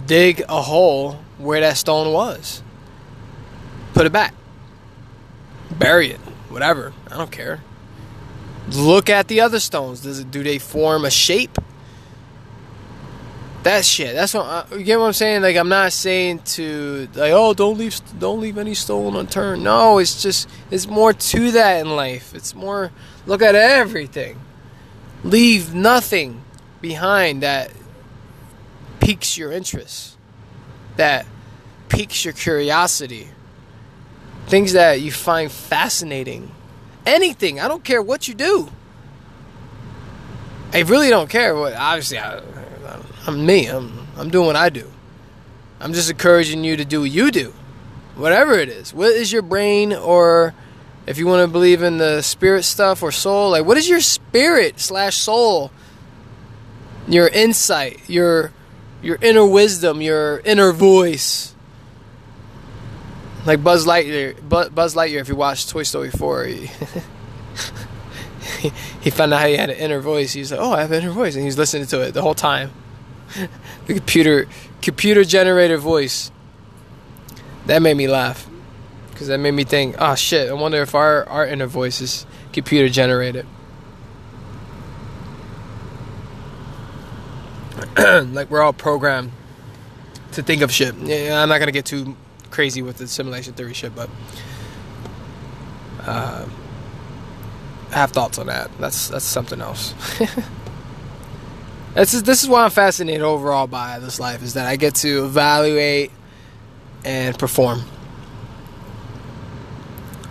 Dig 0.06 0.44
a 0.50 0.62
hole 0.62 1.20
where 1.38 1.62
that 1.62 1.78
stone 1.78 2.12
was. 2.12 2.62
Put 3.94 4.06
it 4.06 4.12
back. 4.12 4.34
Bury 5.78 6.12
it. 6.12 6.20
Whatever. 6.50 6.94
I 7.10 7.18
don't 7.18 7.32
care. 7.32 7.62
Look 8.74 9.10
at 9.10 9.28
the 9.28 9.42
other 9.42 9.60
stones. 9.60 10.02
Does 10.02 10.20
it 10.20 10.32
do 10.32 10.44
they 10.44 10.60
form 10.60 11.06
a 11.06 11.12
shape? 11.12 11.58
That 13.64 13.86
shit. 13.86 14.16
That's 14.16 14.34
what 14.34 14.46
I, 14.46 14.76
you 14.76 14.84
get. 14.84 15.00
What 15.00 15.08
I'm 15.08 15.14
saying? 15.14 15.44
Like 15.44 15.56
I'm 15.56 15.70
not 15.70 15.94
saying 15.94 16.40
to 16.40 17.08
like, 17.14 17.32
oh, 17.32 17.54
don't 17.54 17.78
leave, 17.78 18.00
don't 18.20 18.42
leave 18.42 18.58
any 18.58 18.74
stone 18.74 19.16
unturned. 19.16 19.64
No, 19.64 19.98
it's 20.00 20.22
just 20.22 20.50
it's 20.72 20.88
more 20.88 21.14
to 21.14 21.52
that 21.52 21.80
in 21.80 21.96
life. 21.96 22.34
It's 22.34 22.56
more 22.56 22.92
look 23.26 23.42
at 23.42 23.56
everything. 23.56 24.40
Leave 25.24 25.74
nothing 25.74 26.44
behind 26.82 27.44
that 27.44 27.72
piques 29.00 29.38
your 29.38 29.52
interest, 29.52 30.18
that 30.96 31.26
piques 31.90 32.26
your 32.26 32.34
curiosity, 32.34 33.30
things 34.48 34.74
that 34.74 35.02
you 35.02 35.12
find 35.12 35.52
fascinating. 35.52 36.52
Anything. 37.06 37.60
I 37.60 37.68
don't 37.68 37.84
care 37.84 38.02
what 38.02 38.28
you 38.28 38.34
do. 38.34 38.70
I 40.74 40.82
really 40.82 41.10
don't 41.10 41.30
care. 41.30 41.56
What 41.56 41.74
obviously 41.74 42.20
I, 42.20 42.42
I'm 43.28 43.46
me. 43.46 43.66
I'm 43.66 44.08
I'm 44.18 44.30
doing 44.30 44.48
what 44.48 44.56
I 44.56 44.70
do. 44.70 44.92
I'm 45.80 45.94
just 45.94 46.12
encouraging 46.12 46.64
you 46.64 46.78
to 46.78 46.86
do 46.86 47.02
what 47.02 47.12
you 47.12 47.32
do. 47.32 47.54
Whatever 48.16 48.54
it 48.54 48.70
is. 48.70 48.94
What 48.94 49.12
is 49.12 49.32
your 49.32 49.42
brain 49.42 49.94
or 49.94 50.54
if 51.12 51.18
you 51.18 51.28
want 51.28 51.46
to 51.46 51.52
believe 51.52 51.84
in 51.84 51.98
the 51.98 52.22
spirit 52.22 52.64
stuff 52.64 53.04
or 53.04 53.12
soul, 53.12 53.52
like 53.52 53.66
what 53.66 53.78
is 53.78 53.90
your 53.90 54.00
spirit 54.00 54.80
slash 54.80 55.18
soul? 55.18 55.70
Your 57.06 57.28
insight, 57.28 58.10
your 58.10 58.54
your 59.02 59.18
inner 59.22 59.46
wisdom, 59.46 60.02
your 60.02 60.40
inner 60.46 60.72
voice. 60.72 61.54
Like 63.46 63.62
Buzz 63.62 63.86
Lightyear, 63.86 64.38
Buzz 64.48 64.96
Lightyear. 64.96 65.20
If 65.20 65.28
you 65.28 65.36
watch 65.36 65.68
Toy 65.68 65.84
Story 65.84 66.12
4, 66.12 66.44
he, 66.46 66.70
he 69.02 69.10
found 69.10 69.34
out 69.34 69.42
how 69.42 69.48
he 69.48 69.58
had 69.58 69.70
an 69.70 69.78
inner 69.78 70.00
voice. 70.00 70.32
He's 70.32 70.52
like, 70.52 70.62
"Oh, 70.62 70.72
I 70.72 70.82
have 70.82 70.92
an 70.92 71.04
inner 71.04 71.12
voice," 71.12 71.36
and 71.36 71.44
he's 71.44 71.58
listening 71.58 71.88
to 71.88 72.02
it 72.02 72.14
the 72.14 72.22
whole 72.22 72.36
time. 72.36 72.72
the 73.88 73.96
computer 73.96 74.48
computer 74.82 75.26
generated 75.26 75.80
voice. 75.80 76.32
That 77.66 77.82
made 77.82 77.98
me 77.98 78.08
laugh 78.08 78.48
because 79.22 79.28
that 79.28 79.38
made 79.38 79.52
me 79.52 79.64
think, 79.64 79.98
"Oh 80.00 80.16
shit! 80.16 80.50
I 80.50 80.54
wonder 80.54 80.82
if 80.82 80.96
our 80.96 81.30
our 81.30 81.46
inner 81.46 81.68
voice 81.68 82.02
is 82.02 82.26
computer 82.54 82.90
generated." 82.90 83.46
like 88.34 88.50
we're 88.50 88.64
all 88.64 88.74
programmed 88.74 89.32
to 90.32 90.42
think 90.42 90.64
of 90.64 90.72
shit. 90.72 90.96
Yeah, 90.96 91.40
I'm 91.40 91.50
not 91.50 91.60
gonna 91.60 91.72
get 91.72 91.86
too 91.86 92.18
crazy 92.50 92.82
with 92.82 92.98
the 92.98 93.08
simulation 93.08 93.54
theory 93.54 93.76
shit, 93.76 93.94
but 93.94 94.10
uh, 96.08 96.48
I 97.92 97.94
have 97.94 98.10
thoughts 98.10 98.40
on 98.40 98.48
that. 98.48 98.72
That's 98.80 99.10
that's 99.10 99.24
something 99.24 99.62
else. 99.62 99.94
this 101.94 102.16
is 102.16 102.24
this 102.24 102.42
is 102.42 102.50
why 102.50 102.64
I'm 102.64 102.72
fascinated 102.72 103.22
overall 103.22 103.68
by 103.68 104.00
this 104.00 104.20
life 104.20 104.42
is 104.42 104.56
that 104.56 104.66
I 104.66 104.78
get 104.78 104.96
to 104.96 105.26
evaluate 105.26 106.10
and 107.06 107.38
perform. 107.38 107.84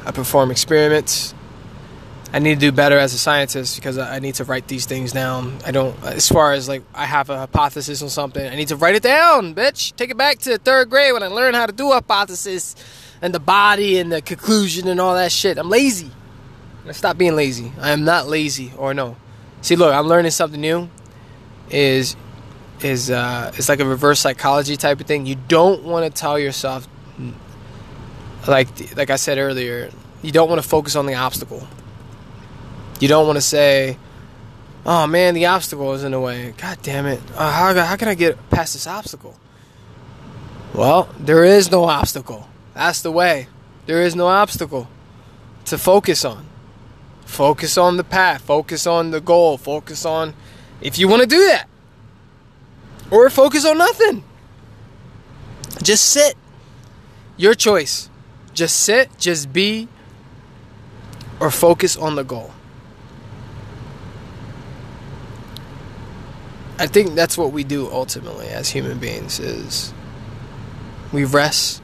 I 0.07 0.13
perform 0.13 0.51
experiments 0.51 1.35
I 2.33 2.39
need 2.39 2.55
to 2.55 2.61
do 2.61 2.71
better 2.71 2.97
as 2.97 3.13
a 3.13 3.19
scientist 3.19 3.75
because 3.75 3.99
I 3.99 4.21
need 4.21 4.37
to 4.37 4.45
write 4.45 4.69
these 4.69 4.87
things 4.87 5.11
down. 5.11 5.59
I 5.67 5.73
don't, 5.73 6.01
as 6.05 6.29
far 6.29 6.53
as 6.53 6.69
like 6.69 6.83
I 6.95 7.05
have 7.05 7.29
a 7.29 7.39
hypothesis 7.39 8.03
on 8.03 8.09
something, 8.09 8.47
I 8.47 8.55
need 8.55 8.69
to 8.69 8.77
write 8.77 8.95
it 8.95 9.03
down, 9.03 9.55
bitch. 9.55 9.97
Take 9.97 10.11
it 10.11 10.17
back 10.17 10.39
to 10.41 10.57
third 10.59 10.91
grade 10.91 11.13
when 11.13 11.25
I 11.25 11.27
learned 11.27 11.57
how 11.57 11.67
to 11.67 11.73
do 11.73 11.91
a 11.91 11.95
hypothesis 11.95 12.77
and 13.21 13.35
the 13.35 13.41
body 13.41 13.99
and 13.99 14.13
the 14.13 14.23
conclusion 14.23 14.87
and 14.87 15.01
all 15.01 15.15
that 15.15 15.33
shit. 15.33 15.59
I'm 15.59 15.69
lazy. 15.69 16.11
I 16.87 16.93
stop 16.93 17.19
being 17.19 17.35
lazy. 17.35 17.73
I 17.81 17.91
am 17.91 18.05
not 18.05 18.29
lazy 18.29 18.73
or 18.79 18.95
no. 18.95 19.17
See, 19.63 19.75
look, 19.75 19.93
I'm 19.93 20.07
learning 20.07 20.31
something 20.31 20.61
new. 20.61 20.89
Is 21.69 22.15
is 22.81 23.11
uh, 23.11 23.51
it's 23.57 23.69
like 23.69 23.81
a 23.81 23.85
reverse 23.85 24.21
psychology 24.21 24.77
type 24.77 25.01
of 25.01 25.07
thing. 25.07 25.27
You 25.27 25.35
don't 25.49 25.83
want 25.83 26.07
to 26.07 26.17
tell 26.17 26.39
yourself, 26.39 26.89
like 28.47 28.97
like 28.97 29.11
I 29.11 29.17
said 29.17 29.39
earlier, 29.39 29.91
you 30.23 30.33
don't 30.33 30.49
want 30.49 30.63
to 30.63 30.69
focus 30.69 30.97
on 30.97 31.07
the 31.07 31.15
obstacle 31.15 31.67
you 33.01 33.09
don't 33.09 33.27
want 33.27 33.39
to 33.39 33.43
say, 33.43 33.99
"Oh 34.85 35.07
man, 35.07 35.35
the 35.35 35.47
obstacle 35.47 35.95
is 35.95 36.05
in 36.05 36.13
the 36.13 36.21
way." 36.21 36.55
God 36.59 36.79
damn 36.83 37.07
it! 37.07 37.21
Uh, 37.35 37.51
how 37.51 37.75
how 37.75 37.97
can 37.97 38.09
I 38.09 38.15
get 38.15 38.51
past 38.51 38.75
this 38.75 38.87
obstacle? 38.87 39.35
Well, 40.75 41.09
there 41.19 41.45
is 41.45 41.71
no 41.71 41.85
obstacle. 41.85 42.47
That's 42.75 43.01
the 43.01 43.11
way. 43.11 43.49
There 43.87 44.03
is 44.03 44.15
no 44.15 44.29
obstacle 44.29 44.89
to 45.65 45.79
focus 45.79 46.25
on. 46.25 46.47
Focus 47.25 47.79
on 47.79 47.97
the 47.97 48.05
path. 48.05 48.43
Focus 48.43 48.87
on 48.87 49.11
the 49.11 49.21
goal. 49.21 49.57
Focus 49.57 50.05
on 50.05 50.35
if 50.81 50.99
you 50.99 51.09
want 51.09 51.23
to 51.23 51.29
do 51.29 51.45
that. 51.47 51.69
Or 53.11 53.29
focus 53.31 53.65
on 53.65 53.79
nothing. 53.79 54.23
Just 55.83 56.07
sit. 56.11 56.37
Your 57.37 57.55
choice. 57.55 58.10
Just 58.55 58.81
sit, 58.81 59.17
just 59.19 59.53
be, 59.53 59.89
or 61.41 61.51
focus 61.51 61.97
on 61.97 62.17
the 62.17 62.25
goal. 62.25 62.53
I 66.79 66.87
think 66.87 67.15
that's 67.15 67.37
what 67.37 67.53
we 67.53 67.63
do 67.63 67.91
ultimately 67.93 68.49
as 68.49 68.71
human 68.71 68.99
beings 68.99 69.39
is 69.39 69.93
we 71.13 71.25
rest, 71.25 71.83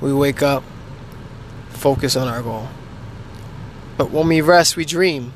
we 0.00 0.14
wake 0.14 0.42
up, 0.42 0.64
focus 1.68 2.16
on 2.16 2.26
our 2.26 2.40
goal. 2.42 2.68
But 3.98 4.10
when 4.10 4.28
we 4.28 4.40
rest, 4.40 4.76
we 4.76 4.84
dream. 4.84 5.32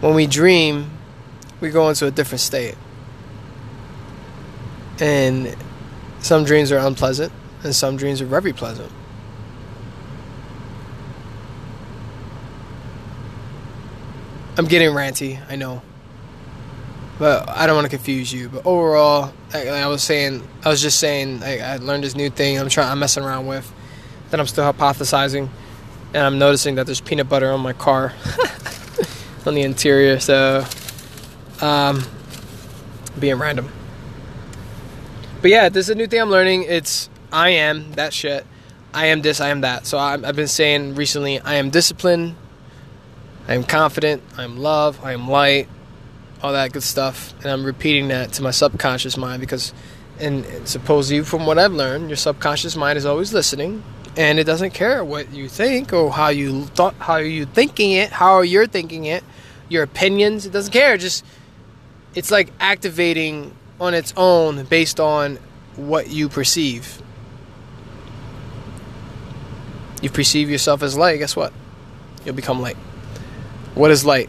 When 0.00 0.14
we 0.14 0.26
dream, 0.26 0.90
we 1.60 1.70
go 1.70 1.88
into 1.88 2.06
a 2.06 2.10
different 2.10 2.40
state. 2.40 2.76
And 5.00 5.56
some 6.20 6.44
dreams 6.44 6.70
are 6.70 6.78
unpleasant, 6.78 7.32
and 7.62 7.74
some 7.74 7.96
dreams 7.96 8.20
are 8.20 8.26
very 8.26 8.52
pleasant. 8.52 8.90
I'm 14.58 14.66
getting 14.66 14.90
ranty, 14.90 15.40
I 15.48 15.56
know 15.56 15.82
but 17.20 17.50
I 17.50 17.66
don't 17.66 17.76
want 17.76 17.84
to 17.84 17.94
confuse 17.94 18.32
you. 18.32 18.48
But 18.48 18.64
overall, 18.64 19.34
like 19.52 19.68
I 19.68 19.86
was 19.88 20.02
saying, 20.02 20.42
I 20.64 20.70
was 20.70 20.80
just 20.80 20.98
saying, 20.98 21.42
I, 21.42 21.58
I 21.58 21.76
learned 21.76 22.02
this 22.02 22.16
new 22.16 22.30
thing. 22.30 22.58
I'm 22.58 22.70
trying, 22.70 22.90
I'm 22.90 22.98
messing 22.98 23.22
around 23.22 23.46
with. 23.46 23.70
That 24.30 24.40
I'm 24.40 24.46
still 24.46 24.64
hypothesizing, 24.72 25.50
and 26.14 26.24
I'm 26.24 26.38
noticing 26.38 26.76
that 26.76 26.86
there's 26.86 27.00
peanut 27.00 27.28
butter 27.28 27.50
on 27.50 27.60
my 27.60 27.74
car, 27.74 28.14
on 29.46 29.54
the 29.54 29.62
interior. 29.62 30.18
So, 30.18 30.64
um, 31.60 32.04
being 33.18 33.36
random. 33.36 33.70
But 35.42 35.50
yeah, 35.50 35.68
this 35.68 35.86
is 35.86 35.90
a 35.90 35.94
new 35.96 36.06
thing 36.06 36.22
I'm 36.22 36.30
learning. 36.30 36.62
It's 36.62 37.10
I 37.32 37.50
am 37.50 37.92
that 37.92 38.12
shit. 38.12 38.46
I 38.92 39.06
am 39.06 39.22
this. 39.22 39.40
I 39.40 39.48
am 39.48 39.60
that. 39.60 39.86
So 39.86 39.98
i 39.98 40.14
I've 40.14 40.36
been 40.36 40.48
saying 40.48 40.94
recently, 40.94 41.40
I 41.40 41.54
am 41.54 41.70
disciplined. 41.70 42.36
I 43.48 43.54
am 43.54 43.64
confident. 43.64 44.22
I 44.36 44.44
am 44.44 44.56
love. 44.56 45.02
I 45.04 45.12
am 45.12 45.28
light 45.28 45.68
all 46.42 46.52
that 46.52 46.72
good 46.72 46.82
stuff. 46.82 47.34
And 47.42 47.46
I'm 47.46 47.64
repeating 47.64 48.08
that 48.08 48.32
to 48.34 48.42
my 48.42 48.50
subconscious 48.50 49.16
mind 49.16 49.40
because, 49.40 49.72
and, 50.18 50.44
and 50.44 50.68
supposedly 50.68 51.24
from 51.24 51.46
what 51.46 51.58
I've 51.58 51.72
learned, 51.72 52.08
your 52.08 52.16
subconscious 52.16 52.76
mind 52.76 52.98
is 52.98 53.06
always 53.06 53.32
listening, 53.32 53.82
and 54.16 54.38
it 54.38 54.44
doesn't 54.44 54.70
care 54.70 55.04
what 55.04 55.32
you 55.32 55.48
think 55.48 55.92
or 55.92 56.10
how 56.12 56.28
you 56.28 56.64
thought, 56.66 56.94
how 56.98 57.16
you 57.16 57.46
thinking 57.46 57.92
it, 57.92 58.10
how 58.10 58.40
you're 58.40 58.66
thinking 58.66 59.04
it, 59.04 59.22
your 59.68 59.82
opinions. 59.82 60.46
It 60.46 60.52
doesn't 60.52 60.72
care. 60.72 60.96
Just 60.96 61.24
it's 62.14 62.30
like 62.30 62.52
activating 62.58 63.54
on 63.80 63.94
its 63.94 64.12
own 64.16 64.64
based 64.64 65.00
on 65.00 65.38
what 65.76 66.10
you 66.10 66.28
perceive. 66.28 67.00
You 70.00 70.10
perceive 70.10 70.50
yourself 70.50 70.82
as 70.82 70.96
light. 70.96 71.18
Guess 71.18 71.36
what? 71.36 71.52
You'll 72.24 72.34
become 72.34 72.60
light. 72.60 72.76
What 73.74 73.90
is 73.90 74.04
light? 74.04 74.28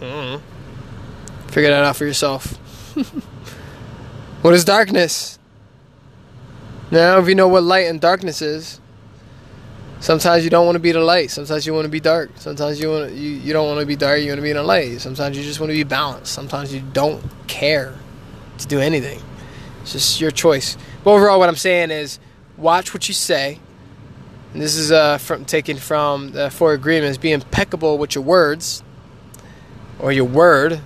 Mm-hmm. 0.00 1.48
Figure 1.48 1.70
that 1.70 1.84
out 1.84 1.96
for 1.96 2.04
yourself. 2.04 2.52
what 4.42 4.54
is 4.54 4.64
darkness? 4.64 5.38
Now, 6.90 7.18
if 7.18 7.28
you 7.28 7.34
know 7.34 7.48
what 7.48 7.62
light 7.62 7.86
and 7.86 8.00
darkness 8.00 8.42
is, 8.42 8.80
sometimes 10.00 10.44
you 10.44 10.50
don't 10.50 10.66
want 10.66 10.76
to 10.76 10.80
be 10.80 10.92
the 10.92 11.00
light. 11.00 11.30
Sometimes 11.30 11.66
you 11.66 11.72
want 11.72 11.84
to 11.84 11.90
be 11.90 12.00
dark. 12.00 12.30
Sometimes 12.36 12.80
you 12.80 12.90
want 12.90 13.10
to, 13.10 13.14
you, 13.14 13.30
you 13.30 13.52
don't 13.52 13.66
want 13.66 13.80
to 13.80 13.86
be 13.86 13.96
dark. 13.96 14.20
You 14.20 14.28
want 14.28 14.38
to 14.38 14.42
be 14.42 14.50
in 14.50 14.56
the 14.56 14.62
light. 14.62 15.00
Sometimes 15.00 15.36
you 15.36 15.42
just 15.44 15.60
want 15.60 15.70
to 15.70 15.76
be 15.76 15.84
balanced. 15.84 16.32
Sometimes 16.32 16.74
you 16.74 16.80
don't 16.92 17.22
care 17.46 17.94
to 18.58 18.66
do 18.66 18.80
anything. 18.80 19.20
It's 19.82 19.92
just 19.92 20.20
your 20.20 20.30
choice. 20.30 20.76
But 21.04 21.12
overall, 21.12 21.38
what 21.38 21.48
I'm 21.48 21.56
saying 21.56 21.90
is, 21.90 22.18
watch 22.56 22.92
what 22.92 23.08
you 23.08 23.14
say. 23.14 23.60
And 24.52 24.60
this 24.60 24.76
is 24.76 24.90
uh, 24.90 25.18
from 25.18 25.44
taken 25.44 25.76
from 25.76 26.32
the 26.32 26.50
Four 26.50 26.72
Agreements. 26.72 27.18
Be 27.18 27.32
impeccable 27.32 27.98
with 27.98 28.14
your 28.14 28.24
words 28.24 28.82
or 30.00 30.10
your 30.10 30.24
word 30.24 30.80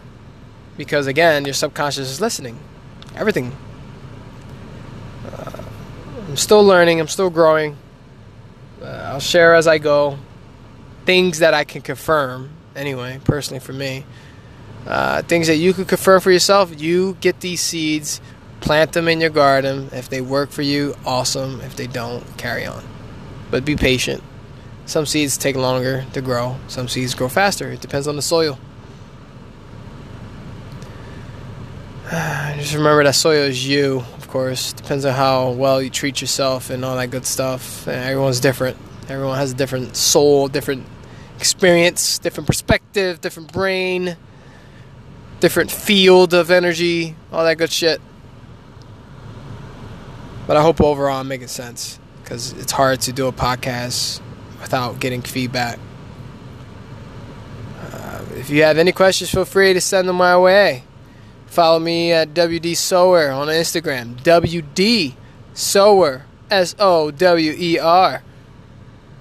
because 0.76 1.06
again 1.06 1.44
your 1.44 1.54
subconscious 1.54 2.10
is 2.10 2.20
listening. 2.20 2.58
Everything. 3.16 3.56
Uh, 5.26 5.62
i'm 6.28 6.36
still 6.36 6.64
learning 6.64 7.00
i'm 7.00 7.08
still 7.08 7.30
growing. 7.30 7.76
Uh, 8.82 8.86
i'll 9.12 9.20
share 9.20 9.54
as 9.54 9.66
i 9.66 9.78
go. 9.78 10.18
Things 11.06 11.38
that 11.38 11.54
i 11.54 11.64
can 11.64 11.80
confirm 11.80 12.50
anyway 12.76 13.20
personally 13.24 13.60
for 13.60 13.72
me. 13.72 14.04
Uh, 14.86 15.22
things 15.22 15.46
that 15.46 15.56
you 15.56 15.72
can 15.72 15.86
confirm 15.86 16.20
for 16.20 16.30
yourself 16.30 16.78
you 16.78 17.16
get 17.20 17.40
these 17.40 17.62
seeds 17.62 18.20
plant 18.60 18.92
them 18.92 19.08
in 19.08 19.20
your 19.20 19.30
garden. 19.30 19.88
If 19.92 20.10
they 20.10 20.20
work 20.20 20.50
for 20.50 20.62
you 20.62 20.94
awesome. 21.06 21.60
If 21.62 21.76
they 21.76 21.86
don't 21.86 22.24
carry 22.36 22.66
on 22.66 22.82
but 23.54 23.64
be 23.64 23.76
patient 23.76 24.20
some 24.84 25.06
seeds 25.06 25.38
take 25.38 25.54
longer 25.54 26.04
to 26.12 26.20
grow 26.20 26.56
some 26.66 26.88
seeds 26.88 27.14
grow 27.14 27.28
faster 27.28 27.70
it 27.70 27.80
depends 27.80 28.08
on 28.08 28.16
the 28.16 28.22
soil 28.22 28.58
Just 32.10 32.74
remember 32.74 33.04
that 33.04 33.14
soil 33.14 33.44
is 33.44 33.66
you, 33.66 34.04
of 34.16 34.28
course. 34.28 34.72
Depends 34.74 35.04
on 35.04 35.14
how 35.14 35.52
well 35.52 35.80
you 35.80 35.88
treat 35.88 36.20
yourself 36.20 36.68
and 36.68 36.84
all 36.84 36.96
that 36.96 37.10
good 37.10 37.24
stuff. 37.24 37.88
And 37.88 37.96
everyone's 37.96 38.40
different. 38.40 38.76
Everyone 39.08 39.38
has 39.38 39.52
a 39.52 39.54
different 39.54 39.96
soul, 39.96 40.48
different 40.48 40.84
experience, 41.38 42.18
different 42.18 42.46
perspective, 42.46 43.22
different 43.22 43.52
brain, 43.52 44.16
different 45.40 45.70
field 45.70 46.34
of 46.34 46.50
energy, 46.50 47.16
all 47.32 47.42
that 47.44 47.56
good 47.56 47.72
shit. 47.72 48.02
But 50.46 50.58
I 50.58 50.62
hope 50.62 50.80
overall 50.80 51.20
I'm 51.20 51.28
making 51.28 51.48
sense 51.48 51.98
because 52.24 52.52
it's 52.54 52.72
hard 52.72 53.00
to 53.02 53.12
do 53.12 53.28
a 53.28 53.32
podcast 53.32 54.20
without 54.60 54.98
getting 54.98 55.22
feedback. 55.22 55.78
Uh, 57.80 58.24
if 58.34 58.50
you 58.50 58.62
have 58.62 58.78
any 58.78 58.90
questions, 58.90 59.30
feel 59.30 59.44
free 59.44 59.74
to 59.74 59.80
send 59.80 60.08
them 60.08 60.16
my 60.16 60.36
way. 60.36 60.84
Follow 61.46 61.78
me 61.78 62.10
at 62.10 62.34
WD 62.34 62.76
Sower 62.76 63.30
on 63.30 63.48
Instagram. 63.48 64.16
WD 64.22 65.14
Sower. 65.52 66.24
S 66.50 66.74
O 66.78 67.10
W 67.10 67.54
E 67.56 67.78
R. 67.78 68.22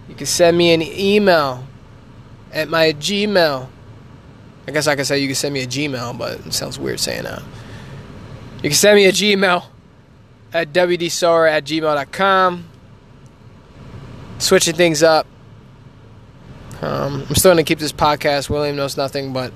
You 0.09 0.15
can 0.15 0.25
send 0.25 0.57
me 0.57 0.73
an 0.73 0.81
email 0.81 1.65
at 2.51 2.69
my 2.69 2.93
Gmail. 2.93 3.69
I 4.67 4.71
guess 4.71 4.87
I 4.87 4.95
could 4.95 5.05
say 5.05 5.19
you 5.19 5.27
can 5.27 5.35
send 5.35 5.53
me 5.53 5.61
a 5.61 5.67
Gmail, 5.67 6.17
but 6.17 6.45
it 6.45 6.53
sounds 6.53 6.77
weird 6.77 6.99
saying 6.99 7.23
that. 7.23 7.41
You 8.57 8.69
can 8.69 8.73
send 8.73 8.95
me 8.95 9.05
a 9.05 9.11
Gmail 9.11 9.65
at 10.53 10.71
WDSower 10.71 11.49
at 11.49 11.65
gmail.com. 11.65 12.65
Switching 14.39 14.75
things 14.75 15.03
up. 15.03 15.27
Um, 16.81 17.25
I'm 17.29 17.35
still 17.35 17.53
going 17.53 17.63
to 17.63 17.67
keep 17.67 17.79
this 17.79 17.93
podcast. 17.93 18.49
William 18.49 18.75
knows 18.75 18.97
nothing, 18.97 19.31
but 19.31 19.53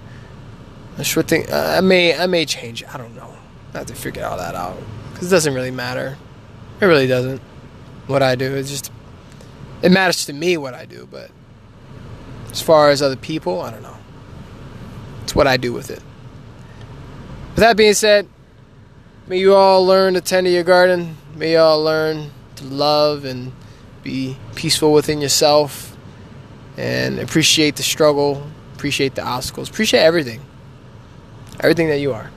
I 0.97 1.03
sure 1.03 1.23
think 1.23 1.51
uh, 1.51 1.75
I 1.77 1.81
may 1.81 2.17
I 2.17 2.25
may 2.25 2.45
change. 2.45 2.83
I 2.85 2.97
don't 2.97 3.15
know. 3.15 3.35
I 3.73 3.79
have 3.79 3.87
to 3.87 3.95
figure 3.95 4.25
all 4.25 4.37
that 4.37 4.55
out 4.55 4.77
because 5.11 5.27
it 5.27 5.35
doesn't 5.35 5.53
really 5.53 5.71
matter. 5.71 6.17
It 6.79 6.85
really 6.85 7.07
doesn't. 7.07 7.41
What 8.07 8.23
I 8.23 8.35
do 8.35 8.55
is 8.55 8.69
just 8.69 8.91
it 9.81 9.91
matters 9.91 10.25
to 10.25 10.33
me 10.33 10.57
what 10.57 10.73
I 10.73 10.85
do, 10.85 11.07
but 11.11 11.29
as 12.51 12.61
far 12.61 12.89
as 12.89 13.01
other 13.01 13.15
people, 13.15 13.61
I 13.61 13.71
don't 13.71 13.83
know. 13.83 13.97
It's 15.23 15.35
what 15.35 15.47
I 15.47 15.57
do 15.57 15.73
with 15.73 15.91
it. 15.91 16.01
With 17.49 17.57
that 17.57 17.75
being 17.75 17.93
said, 17.93 18.27
may 19.27 19.37
you 19.37 19.53
all 19.53 19.85
learn 19.85 20.13
to 20.13 20.21
tend 20.21 20.45
to 20.45 20.51
your 20.51 20.63
garden. 20.63 21.17
May 21.35 21.51
you 21.51 21.59
all 21.59 21.83
learn 21.83 22.31
to 22.55 22.63
love 22.63 23.25
and 23.25 23.51
be 24.07 24.37
peaceful 24.55 24.93
within 24.93 25.21
yourself 25.21 25.95
and 26.77 27.19
appreciate 27.19 27.75
the 27.75 27.83
struggle, 27.83 28.49
appreciate 28.75 29.15
the 29.15 29.23
obstacles, 29.23 29.69
appreciate 29.69 30.01
everything 30.01 30.41
everything 31.59 31.87
that 31.87 31.99
you 31.99 32.13
are. 32.13 32.29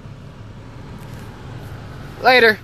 Later. 2.22 2.58